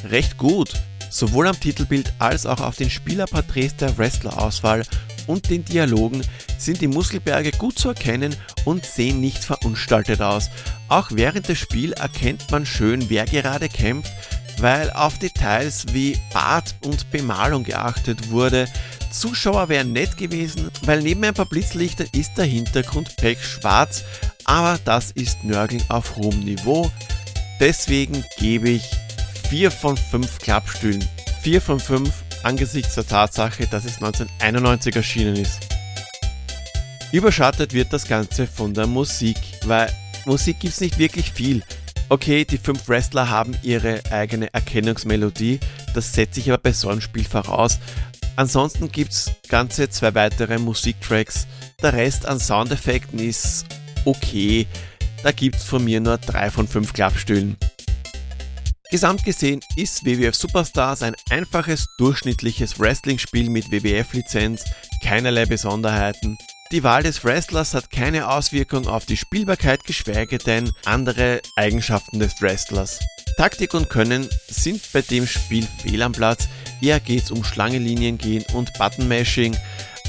recht 0.08 0.38
gut. 0.38 0.72
Sowohl 1.10 1.48
am 1.48 1.60
Titelbild 1.60 2.14
als 2.20 2.46
auch 2.46 2.62
auf 2.62 2.76
den 2.76 2.92
Spielerporträts 2.92 3.78
der 3.78 3.98
Wrestlerauswahl 3.98 4.84
und 5.28 5.50
den 5.50 5.66
Dialogen 5.66 6.22
sind 6.58 6.82
die 6.82 6.88
Muskelberge 6.88 7.52
gut 7.52 7.78
zu 7.78 7.90
erkennen 7.90 8.36
und 8.66 8.86
sehen 8.86 9.20
nicht 9.20 9.44
verunstaltet 9.44 10.22
aus. 10.22 10.50
Auch 10.88 11.10
während 11.12 11.50
des 11.50 11.60
Spiels 11.60 12.00
erkennt 12.00 12.50
man 12.52 12.66
schön, 12.66 13.10
wer 13.10 13.26
gerade 13.26 13.70
kämpft, 13.70 14.12
weil 14.60 14.92
auf 14.92 15.20
Details 15.20 15.86
wie 15.92 16.18
Bart 16.34 16.76
und 16.86 17.10
Bemalung 17.12 17.64
geachtet 17.64 18.30
wurde. 18.30 18.68
Zuschauer 19.12 19.70
wären 19.70 19.92
nett 19.94 20.18
gewesen, 20.18 20.72
weil 20.86 21.02
neben 21.02 21.24
ein 21.24 21.34
paar 21.34 21.46
Blitzlichtern 21.46 22.08
ist 22.14 22.38
der 22.38 22.46
Hintergrund 22.46 23.16
pechschwarz, 23.18 24.04
aber 24.46 24.80
das 24.86 25.12
ist 25.12 25.44
Nörgeln 25.44 25.84
auf 25.90 26.16
hohem 26.16 26.40
Niveau. 26.40 26.92
Deswegen 27.60 28.24
gebe 28.40 28.70
ich 28.70 28.84
4 29.50 29.72
von 29.72 29.96
5 29.96 30.40
Klappstühlen. 30.40 31.08
4 31.44 31.62
von 31.62 31.80
5 31.80 32.12
angesichts 32.44 32.96
der 32.96 33.08
Tatsache, 33.08 33.68
dass 33.68 33.86
es 33.86 33.96
1991 33.96 34.96
erschienen 34.96 35.36
ist. 35.36 35.60
Überschattet 37.12 37.74
wird 37.74 37.94
das 37.94 38.08
Ganze 38.08 38.48
von 38.48 38.74
der 38.74 38.88
Musik, 38.88 39.38
weil 39.66 39.92
Musik 40.26 40.60
gibt 40.60 40.74
es 40.74 40.82
nicht 40.82 40.98
wirklich 40.98 41.32
viel. 41.32 41.64
Okay, 42.10 42.46
die 42.46 42.58
fünf 42.58 42.88
Wrestler 42.88 43.30
haben 43.30 43.56
ihre 43.62 44.02
eigene 44.12 44.54
Erkennungsmelodie, 44.54 45.60
das 45.94 46.14
setze 46.14 46.40
ich 46.40 46.50
aber 46.50 46.62
bei 46.62 46.74
so 46.74 46.90
einem 46.90 47.02
Spiel 47.02 47.24
voraus. 47.24 47.80
Ansonsten 48.36 48.92
gibt's 48.92 49.32
ganze 49.48 49.90
zwei 49.90 50.16
weitere 50.16 50.58
Musiktracks. 50.58 51.46
Der 51.82 51.94
Rest 51.94 52.26
an 52.26 52.40
Soundeffekten 52.40 53.20
ist 53.20 53.66
okay. 54.06 54.66
Da 55.22 55.32
gibt's 55.32 55.64
von 55.64 55.84
mir 55.84 56.00
nur 56.00 56.18
drei 56.18 56.50
von 56.50 56.68
fünf 56.68 56.94
Klappstühlen. 56.94 57.58
Gesamt 58.94 59.26
gesehen 59.26 59.60
ist 59.76 60.06
WWF 60.06 60.36
Superstars 60.36 61.02
ein 61.02 61.16
einfaches, 61.32 61.88
durchschnittliches 61.98 62.80
Wrestling-Spiel 62.80 63.50
mit 63.50 63.72
WWF-Lizenz, 63.72 64.66
keinerlei 65.02 65.48
Besonderheiten. 65.48 66.38
Die 66.72 66.84
Wahl 66.84 67.02
des 67.02 67.26
Wrestlers 67.26 67.74
hat 67.74 67.90
keine 67.90 68.30
Auswirkung 68.30 68.88
auf 68.88 69.08
die 69.08 69.18
Spielbarkeit, 69.18 69.84
geschweige 69.86 70.38
denn 70.38 70.74
andere 70.86 71.42
Eigenschaften 71.56 72.20
des 72.20 72.40
Wrestlers. 72.40 73.00
Taktik 73.36 73.74
und 73.74 73.90
Können 73.90 74.30
sind 74.48 74.80
bei 74.94 75.02
dem 75.02 75.26
Spiel 75.26 75.68
fehl 75.82 76.04
am 76.04 76.12
Platz, 76.12 76.48
eher 76.80 77.00
geht's 77.00 77.32
um 77.32 77.44
Schlangenlinien 77.44 78.20
gehen 78.20 78.46
und 78.54 78.74
Button-Mashing. 78.78 79.58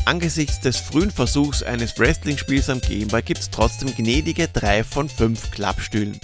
Angesichts 0.05 0.61
des 0.61 0.77
frühen 0.77 1.11
Versuchs 1.11 1.63
eines 1.63 1.99
Wrestling-Spiels 1.99 2.69
am 2.69 2.83
Gameboy 2.83 3.23
gibt's 3.23 3.49
trotzdem 3.49 3.95
gnädige 3.97 4.47
3 4.49 4.85
von 4.85 5.09
5 5.09 5.53
Klappstühlen. 5.53 6.21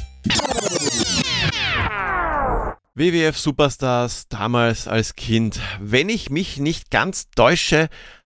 WWF 3.00 3.38
Superstars 3.38 4.28
damals 4.28 4.86
als 4.86 5.16
Kind. 5.16 5.58
Wenn 5.80 6.10
ich 6.10 6.28
mich 6.28 6.58
nicht 6.58 6.90
ganz 6.90 7.30
täusche, 7.30 7.88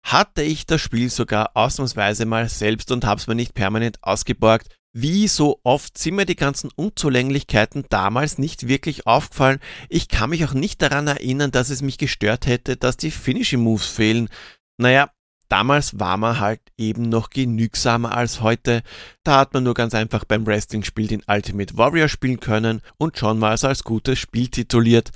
hatte 0.05 0.43
ich 0.43 0.67
das 0.67 0.81
Spiel 0.81 1.11
sogar 1.11 1.51
ausnahmsweise 1.55 2.27
mal 2.27 2.49
selbst 2.49 2.93
und 2.93 3.05
hab's 3.05 3.27
mir 3.27 3.35
nicht 3.35 3.55
permanent 3.55 3.99
ausgeborgt. 4.03 4.69
Wie 4.93 5.27
so 5.27 5.59
oft 5.65 5.99
sind 5.99 6.15
mir 6.15 6.27
die 6.27 6.37
ganzen 6.37 6.71
Unzulänglichkeiten 6.77 7.87
damals 7.89 8.39
nicht 8.39 8.69
wirklich 8.69 9.05
aufgefallen. 9.05 9.59
Ich 9.89 10.07
kann 10.07 10.31
mich 10.31 10.45
auch 10.45 10.55
nicht 10.55 10.81
daran 10.81 11.09
erinnern, 11.09 11.51
dass 11.51 11.69
es 11.69 11.83
mich 11.83 11.99
gestört 11.99 12.47
hätte, 12.47 12.77
dass 12.77 12.97
die 12.97 13.11
Finishing 13.11 13.63
Moves 13.63 13.87
fehlen. 13.87 14.29
Naja, 14.79 15.11
Damals 15.53 16.01
war 16.01 16.17
man 16.17 16.41
halt 16.41 16.63
eben 16.79 17.11
noch 17.11 17.29
genügsamer 17.29 18.17
als 18.17 18.41
heute. 18.41 18.83
Da 19.23 19.41
hat 19.41 19.53
man 19.53 19.65
nur 19.65 19.75
ganz 19.75 19.93
einfach 19.93 20.25
beim 20.25 20.47
Wrestling-Spiel 20.47 21.09
den 21.09 21.23
Ultimate 21.29 21.77
Warrior 21.77 22.09
spielen 22.09 22.41
können 22.41 22.81
und 22.97 23.19
schon 23.19 23.39
mal 23.39 23.51
als 23.51 23.85
gutes 23.85 24.19
Spiel 24.19 24.49
tituliert. 24.49 25.11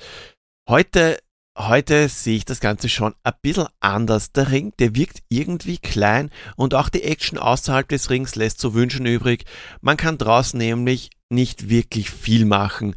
Heute, 0.68 1.16
heute 1.56 2.10
sehe 2.10 2.36
ich 2.36 2.44
das 2.44 2.60
Ganze 2.60 2.90
schon 2.90 3.14
ein 3.22 3.32
bisschen 3.40 3.68
anders. 3.80 4.32
Der 4.32 4.50
Ring, 4.50 4.74
der 4.78 4.94
wirkt 4.94 5.22
irgendwie 5.30 5.78
klein 5.78 6.28
und 6.56 6.74
auch 6.74 6.90
die 6.90 7.04
Action 7.04 7.38
außerhalb 7.38 7.88
des 7.88 8.10
Rings 8.10 8.34
lässt 8.34 8.60
zu 8.60 8.74
wünschen 8.74 9.06
übrig. 9.06 9.46
Man 9.80 9.96
kann 9.96 10.18
draußen 10.18 10.58
nämlich 10.58 11.08
nicht 11.30 11.70
wirklich 11.70 12.10
viel 12.10 12.44
machen. 12.44 12.94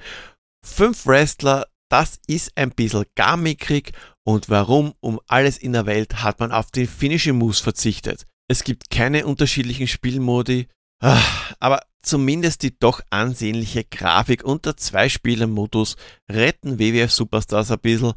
Fünf 0.62 1.05
Wrestler, 1.05 1.67
das 1.88 2.19
ist 2.27 2.51
ein 2.58 2.72
bisschen 2.72 3.05
gar 3.15 3.38
mickrig 3.38 3.93
und 4.29 4.48
warum 4.48 4.93
um 5.00 5.19
alles 5.25 5.57
in 5.57 5.74
der 5.74 5.88
Welt 5.88 6.21
hat 6.21 6.39
man 6.39 6.51
auf 6.51 6.69
den 6.69 6.88
Finishing 6.88 7.36
Moves 7.36 7.62
verzichtet? 7.62 8.27
Es 8.48 8.63
gibt 8.63 8.91
keine 8.91 9.25
unterschiedlichen 9.25 9.88
Spielmodi, 9.88 10.67
ah, 11.01 11.19
aber 11.59 11.81
zumindest 12.03 12.62
die 12.62 12.77
doch 12.77 13.01
ansehnliche 13.09 13.86
Grafik 13.86 14.43
und 14.43 14.67
der 14.67 14.77
Zwei-Spieler-Modus 14.77 15.95
retten 16.31 16.77
WWF 16.77 17.12
Superstars 17.12 17.71
ein 17.71 17.79
bisschen. 17.79 18.13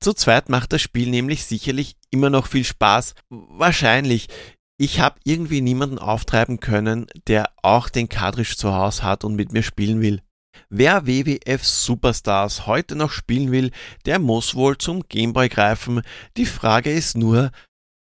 Zu 0.00 0.12
zweit 0.12 0.50
macht 0.50 0.74
das 0.74 0.82
Spiel 0.82 1.08
nämlich 1.08 1.46
sicherlich 1.46 1.96
immer 2.10 2.28
noch 2.28 2.46
viel 2.46 2.64
Spaß. 2.64 3.14
Wahrscheinlich. 3.30 4.28
Ich 4.76 5.00
habe 5.00 5.18
irgendwie 5.24 5.62
niemanden 5.62 5.98
auftreiben 5.98 6.60
können, 6.60 7.06
der 7.26 7.48
auch 7.62 7.88
den 7.88 8.10
Cartridge 8.10 8.56
zu 8.58 8.74
Hause 8.74 9.02
hat 9.02 9.24
und 9.24 9.34
mit 9.34 9.54
mir 9.54 9.62
spielen 9.62 10.02
will. 10.02 10.20
Wer 10.68 11.06
WWF 11.06 11.64
Superstars 11.64 12.66
heute 12.66 12.96
noch 12.96 13.10
spielen 13.10 13.52
will, 13.52 13.70
der 14.06 14.18
muss 14.18 14.54
wohl 14.54 14.78
zum 14.78 15.02
Gameboy 15.08 15.48
greifen. 15.48 16.02
Die 16.36 16.46
Frage 16.46 16.90
ist 16.90 17.16
nur, 17.16 17.50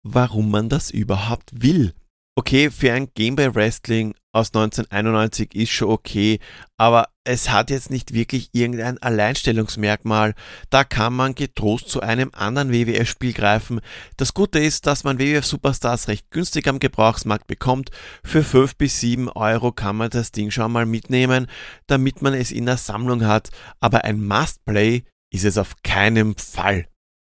warum 0.03 0.49
man 0.51 0.69
das 0.69 0.89
überhaupt 0.91 1.49
will. 1.53 1.93
Okay, 2.35 2.71
für 2.71 2.93
ein 2.93 3.09
Gameboy 3.13 3.53
Wrestling 3.53 4.15
aus 4.31 4.47
1991 4.49 5.53
ist 5.53 5.71
schon 5.71 5.89
okay, 5.89 6.39
aber 6.77 7.09
es 7.23 7.49
hat 7.49 7.69
jetzt 7.69 7.91
nicht 7.91 8.13
wirklich 8.13 8.49
irgendein 8.51 8.97
Alleinstellungsmerkmal. 8.97 10.33
Da 10.69 10.83
kann 10.83 11.13
man 11.13 11.35
getrost 11.35 11.89
zu 11.89 12.01
einem 12.01 12.31
anderen 12.33 12.71
WWF-Spiel 12.71 13.33
greifen. 13.33 13.79
Das 14.17 14.33
Gute 14.33 14.59
ist, 14.59 14.87
dass 14.87 15.03
man 15.03 15.19
WWF 15.19 15.45
Superstars 15.45 16.07
recht 16.07 16.31
günstig 16.31 16.67
am 16.67 16.79
Gebrauchsmarkt 16.79 17.47
bekommt. 17.47 17.91
Für 18.23 18.43
5 18.43 18.75
bis 18.75 18.99
7 18.99 19.29
Euro 19.29 19.71
kann 19.71 19.97
man 19.97 20.09
das 20.09 20.31
Ding 20.31 20.49
schon 20.49 20.71
mal 20.71 20.85
mitnehmen, 20.85 21.47
damit 21.87 22.21
man 22.21 22.33
es 22.33 22.51
in 22.51 22.65
der 22.65 22.77
Sammlung 22.77 23.25
hat. 23.25 23.49
Aber 23.79 24.03
ein 24.03 24.25
Must-Play 24.25 25.03
ist 25.31 25.45
es 25.45 25.57
auf 25.57 25.75
keinen 25.83 26.35
Fall. 26.35 26.87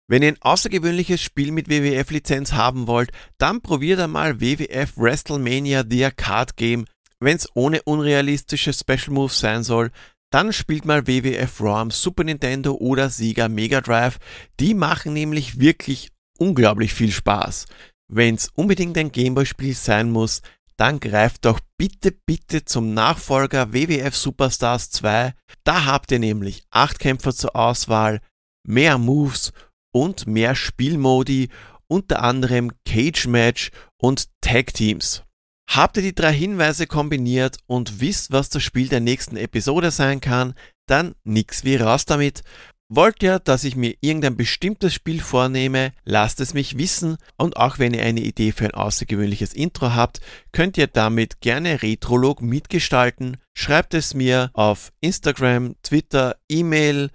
Wenn 0.07 0.23
ihr 0.23 0.29
ein 0.29 0.43
außergewöhnliches 0.43 1.23
Spiel 1.23 1.51
mit 1.51 1.69
WWF-Lizenz 1.69 2.53
haben 2.53 2.87
wollt, 2.87 3.11
dann 3.39 3.63
probiert 3.63 4.01
einmal 4.01 4.41
WWF 4.41 4.97
WrestleMania 4.97 5.85
The 5.89 6.07
Arcade 6.07 6.53
Game. 6.57 6.85
Wenn 7.25 7.39
es 7.39 7.49
ohne 7.55 7.83
unrealistische 7.85 8.75
Special 8.75 9.09
Moves 9.09 9.39
sein 9.39 9.63
soll, 9.63 9.91
dann 10.31 10.53
spielt 10.53 10.85
mal 10.85 11.07
WWF 11.07 11.59
Raw 11.63 11.81
am 11.81 11.91
Super 11.91 12.23
Nintendo 12.23 12.75
oder 12.75 13.09
Sega 13.09 13.49
Mega 13.49 13.81
Drive. 13.81 14.19
Die 14.61 14.75
machen 14.75 15.15
nämlich 15.15 15.59
wirklich 15.59 16.11
unglaublich 16.39 16.93
viel 16.93 17.11
Spaß. 17.11 17.65
Wenn 18.13 18.35
es 18.35 18.51
unbedingt 18.55 18.99
ein 18.99 19.11
Gameboy-Spiel 19.11 19.73
sein 19.73 20.11
muss, 20.11 20.43
dann 20.77 21.01
greift 21.01 21.47
doch 21.47 21.61
bitte, 21.79 22.13
bitte 22.27 22.67
zum 22.67 22.93
Nachfolger 22.93 23.73
WWF 23.73 24.15
Superstars 24.15 24.91
2. 24.91 25.33
Da 25.65 25.87
habt 25.87 26.13
ihr 26.13 26.19
nämlich 26.19 26.67
8 26.73 26.99
Kämpfer 26.99 27.35
zur 27.35 27.57
Auswahl, 27.57 28.21
mehr 28.67 28.99
Moves 28.99 29.53
und 29.95 30.27
mehr 30.27 30.55
Spielmodi, 30.55 31.49
unter 31.87 32.23
anderem 32.23 32.73
Cage 32.85 33.29
Match 33.29 33.71
und 33.97 34.29
Tag 34.43 34.75
Teams. 34.75 35.25
Habt 35.69 35.97
ihr 35.97 36.03
die 36.03 36.15
drei 36.15 36.33
Hinweise 36.33 36.87
kombiniert 36.87 37.57
und 37.67 38.01
wisst, 38.01 38.33
was 38.33 38.49
das 38.49 38.63
Spiel 38.63 38.89
der 38.89 39.01
nächsten 39.01 39.37
Episode 39.37 39.91
sein 39.91 40.21
kann, 40.21 40.55
dann 40.87 41.15
nix 41.25 41.65
wie 41.65 41.77
raus 41.77 42.05
damit. 42.05 42.43
Wollt 42.91 43.23
ihr, 43.23 43.39
dass 43.39 43.65
ich 43.65 43.77
mir 43.77 43.97
irgendein 44.03 44.37
bestimmtes 44.37 44.93
Spiel 44.93 45.21
vornehme, 45.23 45.93
lasst 46.05 46.41
es 46.41 46.53
mich 46.53 46.77
wissen 46.77 47.17
und 47.39 47.57
auch 47.57 47.79
wenn 47.79 47.95
ihr 47.95 48.05
eine 48.05 48.21
Idee 48.21 48.53
für 48.53 48.67
ein 48.67 48.75
außergewöhnliches 48.75 49.55
Intro 49.55 49.95
habt, 49.95 50.21
könnt 50.53 50.77
ihr 50.77 50.87
damit 50.87 51.41
gerne 51.41 51.83
Retrolog 51.83 52.43
mitgestalten. 52.43 53.39
Schreibt 53.57 53.95
es 53.95 54.13
mir 54.13 54.51
auf 54.53 54.93
Instagram, 55.01 55.77
Twitter, 55.83 56.37
E-Mail, 56.49 57.11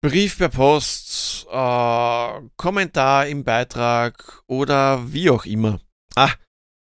Brief 0.00 0.38
per 0.38 0.48
Post, 0.48 1.46
äh, 1.48 2.48
Kommentar 2.56 3.26
im 3.26 3.44
Beitrag 3.44 4.42
oder 4.48 5.12
wie 5.12 5.30
auch 5.30 5.44
immer. 5.44 5.78
Ah, 6.16 6.32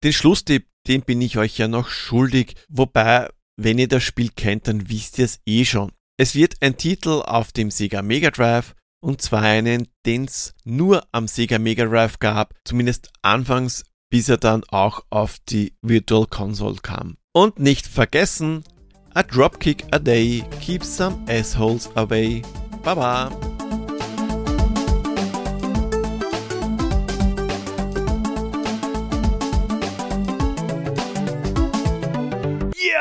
den 0.04 0.12
Schlusstipp, 0.12 0.67
den 0.88 1.02
bin 1.02 1.20
ich 1.20 1.38
euch 1.38 1.58
ja 1.58 1.68
noch 1.68 1.88
schuldig. 1.88 2.54
Wobei, 2.68 3.28
wenn 3.56 3.78
ihr 3.78 3.88
das 3.88 4.02
Spiel 4.02 4.30
kennt, 4.34 4.66
dann 4.66 4.88
wisst 4.88 5.18
ihr 5.18 5.26
es 5.26 5.40
eh 5.46 5.64
schon. 5.64 5.92
Es 6.16 6.34
wird 6.34 6.56
ein 6.60 6.76
Titel 6.76 7.22
auf 7.24 7.52
dem 7.52 7.70
Sega 7.70 8.02
Mega 8.02 8.30
Drive 8.30 8.74
und 9.00 9.22
zwar 9.22 9.42
einen, 9.42 9.88
den 10.04 10.24
es 10.24 10.54
nur 10.64 11.06
am 11.12 11.28
Sega 11.28 11.58
Mega 11.58 11.84
Drive 11.84 12.18
gab, 12.18 12.54
zumindest 12.64 13.10
anfangs, 13.22 13.84
bis 14.10 14.28
er 14.28 14.38
dann 14.38 14.64
auch 14.68 15.04
auf 15.10 15.36
die 15.48 15.74
Virtual 15.82 16.26
Console 16.26 16.78
kam. 16.82 17.16
Und 17.32 17.60
nicht 17.60 17.86
vergessen, 17.86 18.64
a 19.14 19.22
dropkick 19.22 19.84
a 19.92 19.98
day 19.98 20.42
keeps 20.60 20.96
some 20.96 21.18
assholes 21.28 21.88
away. 21.96 22.42
Baba. 22.82 23.30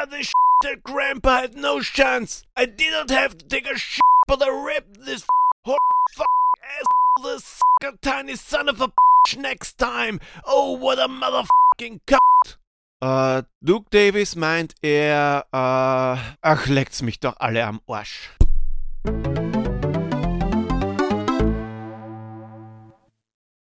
The 0.10 0.24
shit 0.24 0.34
that 0.64 0.84
Grandpa 0.84 1.42
had 1.42 1.56
no 1.56 1.82
chance. 1.82 2.44
I 2.56 2.66
didn't 2.66 3.12
have 3.12 3.38
to 3.38 3.46
take 3.46 3.70
a 3.70 3.78
shit, 3.78 4.02
but 4.28 4.42
I 4.42 4.50
ripped 4.50 5.06
this 5.06 5.26
whole 5.66 5.78
fuck 6.16 6.28
ass 6.64 6.86
the 7.24 7.40
sucker 7.40 7.98
tiny 8.02 8.36
son 8.36 8.70
of 8.70 8.82
a 8.82 8.88
bitch 8.88 9.38
next 9.38 9.78
time. 9.78 10.20
Oh, 10.46 10.74
what 10.74 11.00
a 11.00 11.08
motherfucking 11.08 12.02
cunt. 12.06 12.58
Äh, 13.02 13.44
Duke 13.62 13.90
Davis 13.92 14.36
meint 14.36 14.74
er, 14.82 15.46
äh, 15.52 16.38
ach, 16.42 16.68
leckt's 16.68 17.02
mich 17.02 17.20
doch 17.20 17.36
alle 17.40 17.64
am 17.64 17.82
Arsch. 17.88 18.32